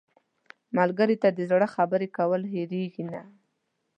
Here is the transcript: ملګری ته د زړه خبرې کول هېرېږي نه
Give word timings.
ملګری 0.77 1.15
ته 1.23 1.29
د 1.31 1.39
زړه 1.51 1.67
خبرې 1.75 2.07
کول 2.17 2.41
هېرېږي 2.53 3.03
نه 3.11 3.21